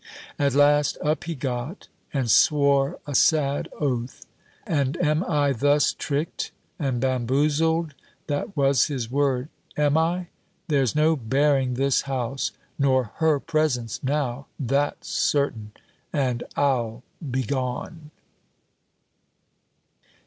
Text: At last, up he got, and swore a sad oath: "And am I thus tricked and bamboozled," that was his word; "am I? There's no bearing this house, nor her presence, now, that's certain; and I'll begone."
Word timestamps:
At 0.39 0.55
last, 0.55 0.97
up 1.03 1.25
he 1.25 1.35
got, 1.35 1.87
and 2.11 2.31
swore 2.31 2.97
a 3.05 3.13
sad 3.13 3.69
oath: 3.79 4.25
"And 4.65 4.97
am 4.99 5.23
I 5.25 5.51
thus 5.53 5.93
tricked 5.93 6.51
and 6.79 6.99
bamboozled," 6.99 7.93
that 8.25 8.57
was 8.57 8.87
his 8.87 9.11
word; 9.11 9.47
"am 9.77 9.99
I? 9.99 10.29
There's 10.67 10.95
no 10.95 11.15
bearing 11.15 11.75
this 11.75 12.01
house, 12.09 12.51
nor 12.79 13.11
her 13.17 13.39
presence, 13.39 14.03
now, 14.03 14.47
that's 14.59 15.07
certain; 15.07 15.71
and 16.11 16.45
I'll 16.57 17.03
begone." 17.29 18.09